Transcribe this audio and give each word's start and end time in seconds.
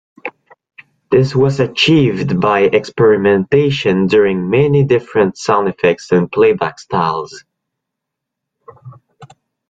This 1.11 1.35
was 1.35 1.59
achieved 1.59 2.39
by 2.41 2.61
experimentation 2.61 4.09
using 4.09 4.49
many 4.49 4.83
different 4.83 5.37
sound 5.37 5.67
effects 5.69 6.11
and 6.11 6.31
playback 6.31 6.79
styles. 6.79 7.43